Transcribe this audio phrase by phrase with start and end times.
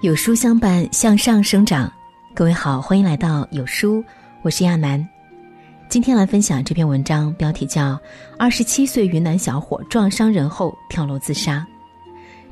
[0.00, 1.92] 有书相伴，向上生长。
[2.32, 4.02] 各位好，欢迎来到有书，
[4.42, 5.06] 我是亚楠。
[5.88, 7.94] 今天来分享这篇文章，标题叫
[8.38, 11.66] 《二十七岁云南小伙撞伤人后跳楼自杀》。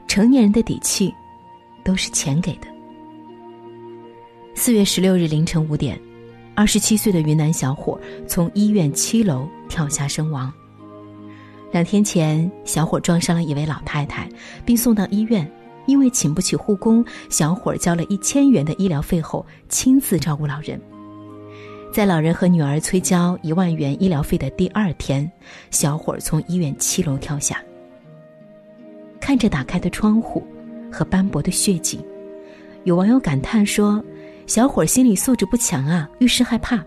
[0.08, 1.14] 成年人的底气，
[1.84, 2.66] 都是钱给的。
[4.54, 6.00] 四月十六日凌晨五点，
[6.54, 10.52] 二十七岁的云南小伙从医院七楼跳下身亡。
[11.76, 14.26] 两天前，小伙撞伤了一位老太太，
[14.64, 15.46] 并送到医院。
[15.84, 20.80] 因为请不起护工，小伙交了一千元的医疗费后，亲自照顾老人。
[21.92, 25.30] 在老人和女儿催交一万元医疗费的第二天，
[25.70, 27.62] 小伙从医院七楼跳下。
[29.20, 30.42] 看着打开的窗户
[30.90, 32.00] 和斑驳的血迹，
[32.84, 34.02] 有网友感叹说
[34.48, 36.82] ：“小伙心理素质不强啊，遇事害怕。”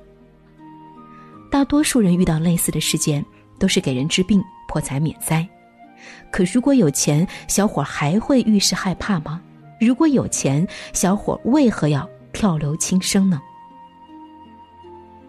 [1.52, 3.24] 大多数人遇到类似的事件，
[3.60, 5.48] 都是给人治病，破财免灾。
[6.32, 9.42] 可如果有钱，小伙还会遇事害怕吗？
[9.80, 13.42] 如果有钱，小伙为何要跳楼轻生呢？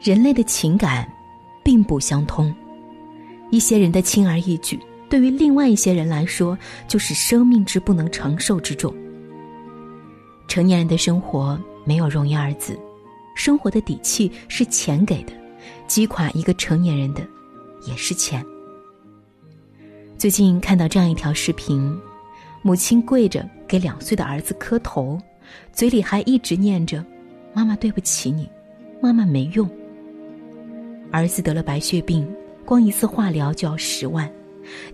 [0.00, 1.06] 人类的情感
[1.62, 2.54] 并不相通，
[3.50, 6.56] 一些人的轻而易举，对于另外一些人来说，
[6.88, 8.94] 就是生命之不能承受之重。
[10.48, 12.78] 成年人的生活没有容易二字，
[13.34, 15.32] 生活的底气是钱给的，
[15.86, 17.22] 击垮一个成年人的，
[17.86, 18.44] 也是钱。
[20.18, 21.98] 最近看到这样一条视频，
[22.62, 25.18] 母亲跪着给两岁的儿子磕头，
[25.72, 27.04] 嘴里还一直念着
[27.54, 28.48] ：“妈妈对不起你，
[29.00, 29.68] 妈妈没用。”
[31.10, 32.30] 儿子得了白血病，
[32.64, 34.30] 光一次化疗就要十万，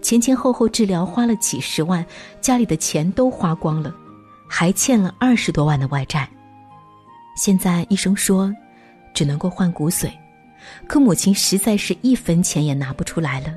[0.00, 2.06] 前前后后治疗花了几十万，
[2.40, 3.94] 家里的钱都花光了，
[4.48, 6.28] 还欠了二十多万的外债。
[7.36, 8.50] 现在医生说，
[9.12, 10.10] 只能够换骨髓，
[10.86, 13.54] 可母亲实在是一分钱也拿不出来了。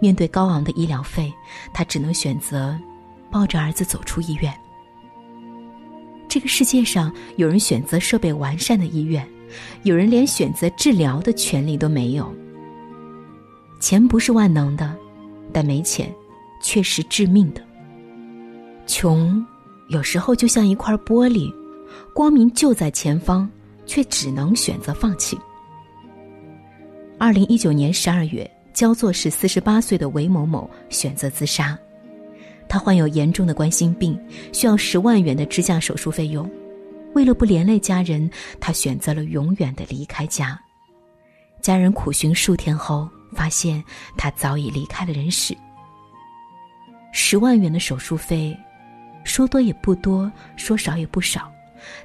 [0.00, 1.32] 面对高昂的医疗费，
[1.72, 2.78] 她只能选择
[3.30, 4.52] 抱着儿子走出医院。
[6.28, 9.26] 这个世界上，有人选择设备完善的医院，
[9.82, 12.32] 有人连选择治疗的权利都没有。
[13.80, 14.94] 钱不是万能的，
[15.52, 16.14] 但没钱
[16.62, 17.62] 却是致命的。
[18.86, 19.44] 穷
[19.88, 21.52] 有时候就像一块玻璃，
[22.12, 23.50] 光明就在前方，
[23.86, 25.38] 却只能选择放弃。
[27.18, 28.48] 二零一九年十二月。
[28.74, 31.76] 焦作市四十八岁的韦某某选择自杀，
[32.68, 34.16] 他患有严重的冠心病，
[34.52, 36.48] 需要十万元的支架手术费用。
[37.12, 38.30] 为了不连累家人，
[38.60, 40.56] 他选择了永远的离开家。
[41.60, 43.82] 家人苦寻数天后，发现
[44.16, 45.56] 他早已离开了人世。
[47.12, 48.56] 十万元的手术费，
[49.24, 51.50] 说多也不多，说少也不少，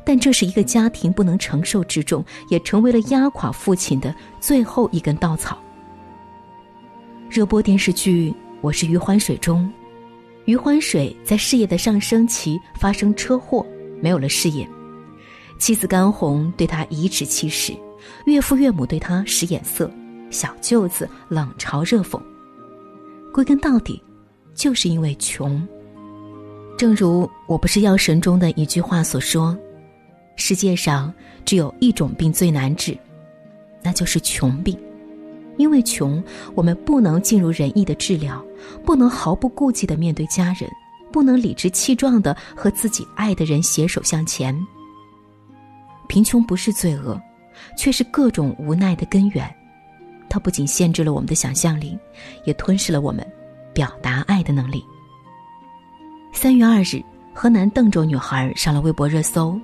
[0.05, 5.57] 但这是一个家庭不能承受之重，也成为了压垮父亲的最后一根稻草。
[7.29, 9.71] 热播电视剧《我是余欢水》中，
[10.45, 13.65] 余欢水在事业的上升期发生车祸，
[14.01, 14.67] 没有了事业。
[15.57, 17.73] 妻子甘红对他颐指气使，
[18.25, 19.89] 岳父岳母对他使眼色，
[20.29, 22.21] 小舅子冷嘲热讽。
[23.33, 24.03] 归根到底，
[24.53, 25.65] 就是因为穷。
[26.77, 29.57] 正如《我不是药神》中的一句话所说
[30.35, 31.13] ：“世界上
[31.45, 32.97] 只有一种病最难治，
[33.81, 34.77] 那就是穷病。”
[35.57, 36.21] 因为穷，
[36.55, 38.43] 我们不能尽如人意的治疗，
[38.83, 40.67] 不能毫不顾忌的面对家人，
[41.11, 44.59] 不能理直气壮的和自己爱的人携手向前。
[46.07, 47.21] 贫穷不是罪恶，
[47.77, 49.47] 却是各种无奈的根源。
[50.27, 51.95] 它不仅限制了我们的想象力，
[52.45, 53.23] 也吞噬了我们
[53.75, 54.83] 表达爱的能力。
[56.33, 56.99] 三月二日，
[57.31, 59.55] 河南邓州女孩上了微博热搜。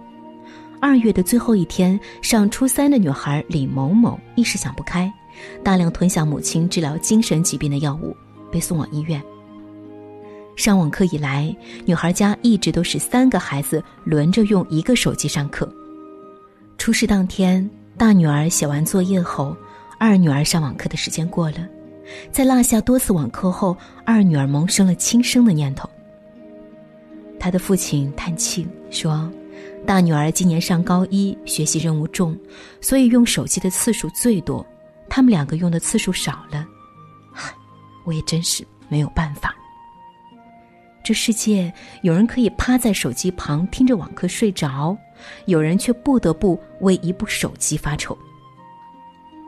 [0.81, 5.11] 二月的最后一天，上初三的女孩李某某一时想不开。
[5.63, 8.15] 大量吞下母亲治疗精神疾病的药物，
[8.51, 9.21] 被送往医院。
[10.55, 15.71] 上网课以来，女孩家一直都是三个孩子轮着用一个手机上课。
[16.77, 19.55] 出事当天，大女儿写完作业后，
[19.97, 21.67] 二女儿上网课的时间过了，
[22.31, 25.89] 在落下多次网课后，二女儿萌生了轻生的念头。
[27.39, 29.31] 她的父亲叹气说
[29.85, 32.37] ：“大女儿今年上高一，学习任务重，
[32.81, 34.65] 所以用手机的次数最多。”
[35.09, 36.63] 他们两个用的次数少了，
[38.05, 39.55] 我也真是没有办法。
[41.03, 41.73] 这世界
[42.03, 44.95] 有人可以趴在手机旁听着网课睡着，
[45.47, 48.15] 有人却不得不为一部手机发愁。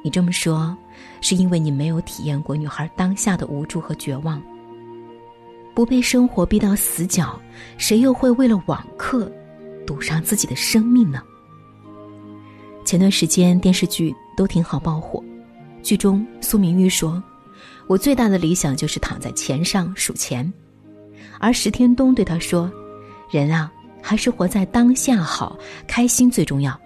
[0.04, 0.76] 你这么说，
[1.22, 4.42] 是因为你没有体验过女孩当下的无助和绝望。
[5.76, 7.40] 不被生活逼到死角，
[7.78, 9.32] 谁又会为了网课
[9.92, 11.22] 赌上自己的生命呢？
[12.86, 15.22] 前段时间电视剧都挺好爆火。
[15.84, 17.22] 剧中，苏明玉说
[17.88, 20.50] ：“我最大的理想就是躺在钱上数钱。”
[21.42, 22.72] 而石天东对他说
[23.30, 23.70] ：“人啊，
[24.02, 26.80] 还是活在当下好，开心最重要。”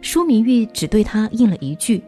[0.00, 2.00] 舒明玉只对他应了一句：“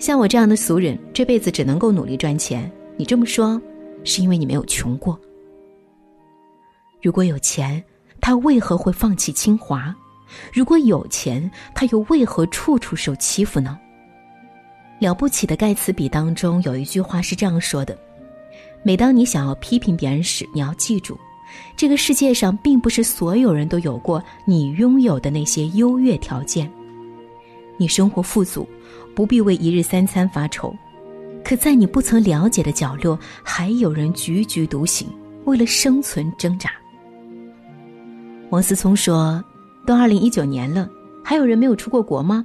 [0.00, 2.72] 像我这样的俗人，这辈子只能够努力赚钱。
[2.96, 3.60] 你这么说，
[4.04, 5.20] 是因为你没有穷过。
[7.02, 7.82] 如果有钱，
[8.30, 9.92] 他为何会放弃清华？
[10.52, 13.76] 如果有钱，他又为何处处受欺负呢？”
[15.00, 17.98] 了不起的盖茨比当中有一句话是这样说的
[18.84, 21.18] ：“每当你想要批评别人时，你要记住，
[21.76, 26.70] 这个世界上并不是所有人都有过你拥有的那些优越条件。
[27.78, 28.64] 你生活富足，
[29.12, 30.72] 不必为一日三餐发愁，
[31.44, 35.08] 可在你不曾了解的角落，还有人踽踽独行，
[35.46, 36.70] 为了生存挣扎。”
[38.50, 39.42] 王思聪说
[39.86, 40.90] ：“都二零一九年了，
[41.24, 42.44] 还有人没有出过国吗？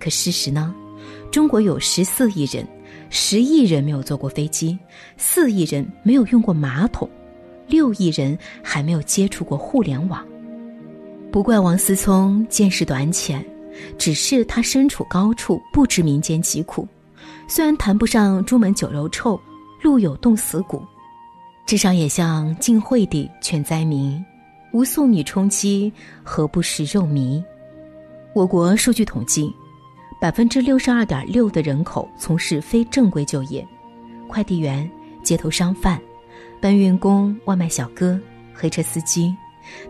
[0.00, 0.74] 可事实呢？”
[1.30, 2.66] 中国有十四亿人，
[3.10, 4.78] 十亿人没有坐过飞机，
[5.18, 7.08] 四亿人没有用过马桶，
[7.66, 10.26] 六亿人还没有接触过互联网。
[11.30, 13.44] 不怪王思聪见识短浅，
[13.98, 16.88] 只是他身处高处，不知民间疾苦。
[17.46, 19.38] 虽然谈不上朱门酒肉臭，
[19.82, 20.82] 路有冻死骨，
[21.66, 24.22] 至少也像晋惠帝劝灾民：
[24.72, 25.92] 无粟米充饥，
[26.22, 27.42] 何不食肉糜？
[28.34, 29.52] 我国数据统计。
[30.18, 33.66] 百分之六十二点六的人口从事非正规就业，
[34.28, 34.88] 快递员、
[35.24, 36.00] 街头商贩、
[36.60, 38.16] 搬运工、外卖小哥、
[38.54, 39.34] 黑车司机，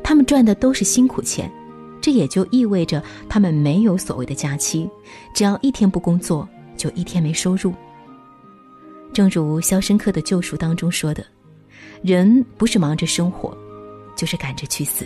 [0.03, 1.53] 他们赚的都是辛苦钱，
[2.01, 4.89] 这也就意味着他们没有所谓的假期，
[5.35, 7.75] 只要一天不工作，就一天没收入。
[9.13, 11.23] 正如《肖申克的救赎》当中说的
[12.03, 13.55] ：“人不是忙着生活，
[14.23, 15.05] 就是赶着去死。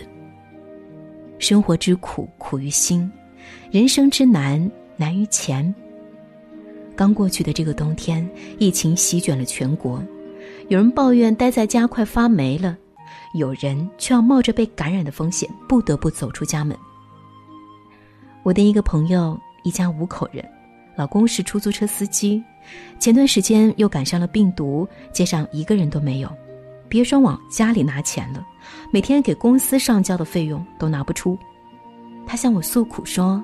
[1.39, 3.09] 生活之苦，苦于心；
[3.71, 5.73] 人生之难。”难于钱。
[6.95, 8.27] 刚过去的这个冬天，
[8.59, 10.03] 疫情席卷了全国，
[10.69, 12.77] 有人抱怨待在家快发霉了，
[13.35, 16.77] 有人却要冒着被感染的风险，不得不走出家门。
[18.43, 20.43] 我的一个朋友，一家五口人，
[20.95, 22.43] 老公是出租车司机，
[22.99, 26.29] 前段时间又赶上了病毒，街上一个人都没有，
[26.89, 28.45] 别说往家里拿钱了，
[28.91, 31.37] 每天给公司上交的费用都拿不出。
[32.25, 33.43] 他向我诉苦说。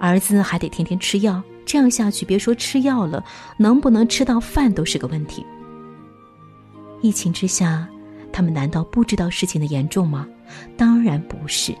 [0.00, 3.24] 儿子还得天天吃药，这样下去，别说吃药了，
[3.56, 5.44] 能不能吃到饭都是个问题。
[7.00, 7.84] 疫情之下，
[8.32, 10.24] 他们难道不知道事情的严重吗？
[10.76, 11.74] 当然不是，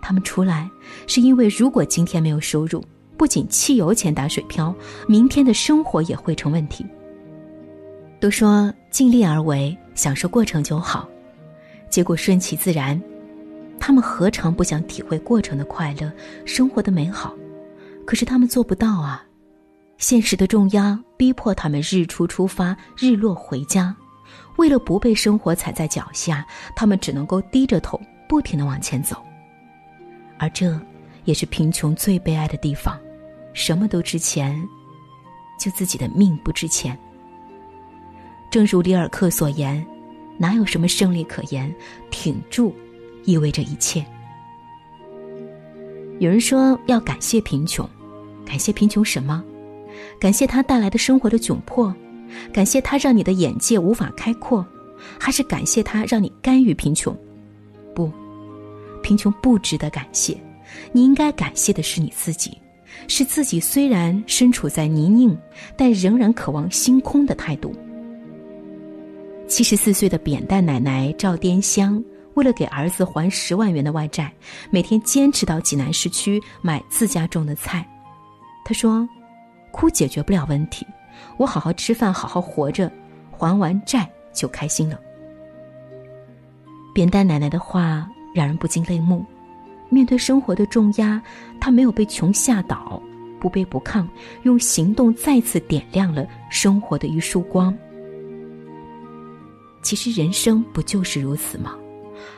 [0.00, 0.66] 他们出来
[1.06, 2.82] 是因为如果今天没有收入，
[3.18, 4.74] 不仅汽油钱打水漂，
[5.06, 6.86] 明天的生活也会成问题。
[8.18, 11.08] 都说尽力而为，享受过程就好，
[11.90, 13.00] 结果顺其自然。
[13.78, 16.10] 他们何尝不想体会过程的快乐，
[16.44, 17.34] 生活的美好？
[18.06, 19.24] 可是他们做不到啊！
[19.98, 23.94] 现实的重压逼迫他们日出出发，日落回家。
[24.56, 29.22] 为了不被生活踩在脚下，他们只能够低着头，不停的往前走。
[30.38, 30.80] 而这，
[31.24, 32.98] 也是贫穷最悲哀的地方：
[33.52, 34.58] 什么都值钱，
[35.60, 36.98] 就自己的命不值钱。
[38.56, 39.86] 正如里尔克所言
[40.40, 41.70] ：“哪有什么胜利可言？
[42.10, 42.74] 挺住！”
[43.26, 44.02] 意味着一切。
[46.20, 47.86] 有人说要感谢贫穷，
[48.46, 49.44] 感谢贫穷什么？
[50.18, 51.94] 感谢他带来的生活的窘迫，
[52.50, 54.66] 感谢他让你的眼界无法开阔，
[55.20, 57.14] 还是感谢他让你甘于贫穷？
[57.94, 58.10] 不，
[59.02, 60.34] 贫穷不值得感谢。
[60.92, 62.56] 你应该感谢的是你自己，
[63.06, 65.36] 是自己虽然身处在泥泞，
[65.76, 67.76] 但仍然渴望星空的态度。
[69.48, 72.02] 七十四岁的扁担奶奶赵滇香。
[72.34, 74.30] 为了给儿子还十万元的外债，
[74.70, 77.88] 每天坚持到济南市区买自家种的菜。
[78.62, 79.08] 她说
[79.72, 80.86] ：“哭解决不了问题，
[81.38, 82.92] 我好好吃饭，好好活着，
[83.30, 85.00] 还完债就开心了。”
[86.92, 89.24] 扁担奶奶的话让人不禁泪目。
[89.88, 91.22] 面对生活的重压，
[91.58, 93.00] 她没有被穷吓倒，
[93.40, 94.06] 不卑不亢，
[94.42, 97.74] 用行动再次点亮了生活的一束光。
[99.86, 101.76] 其实人生不就是如此吗？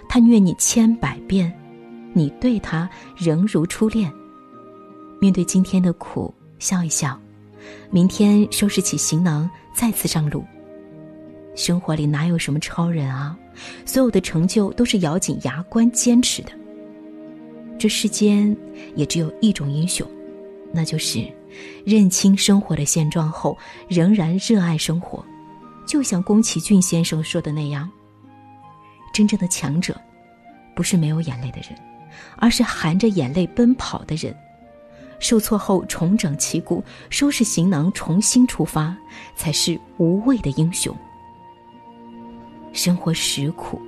[0.07, 1.51] 他虐你千百遍，
[2.13, 2.87] 你对他
[3.17, 4.13] 仍如初恋。
[5.19, 7.19] 面对今天的苦，笑一笑，
[7.89, 10.45] 明天收拾起行囊，再次上路。
[11.55, 13.35] 生活里哪有什么超人啊？
[13.87, 16.53] 所有的成就都是咬紧牙关坚持的。
[17.79, 18.55] 这世间
[18.95, 20.07] 也只有一种英雄，
[20.71, 21.27] 那就是
[21.83, 23.57] 认清生活的现状后
[23.89, 25.25] 仍然热爱生活。
[25.89, 27.91] 就像宫崎骏先生说的那样。
[29.11, 29.99] 真正的强者，
[30.77, 31.71] 不是没有眼泪的人，
[32.37, 34.37] 而是含着眼泪奔跑的人。
[35.19, 38.95] 受挫后重整旗鼓，收拾行囊，重新出发，
[39.35, 40.95] 才是无畏的英雄。
[42.73, 43.81] 生活实苦，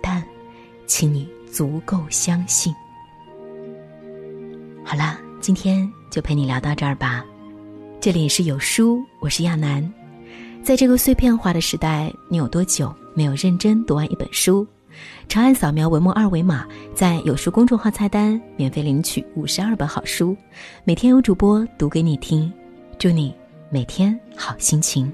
[0.00, 0.22] 但，
[0.86, 2.72] 请你足够相信。
[4.84, 7.24] 好啦，今天就陪你聊到这儿吧。
[7.98, 9.99] 这里是有书，我是亚楠。
[10.62, 14.66] 在这个碎片化的时代，你有多久没有认真读完一本书？
[15.28, 20.36] 长按扫描文末二维码，在有书公众号菜单免费领取五十二本好书，
[20.84, 22.52] 每天有主播读给你听。
[22.98, 23.34] 祝你
[23.70, 25.10] 每天好心情。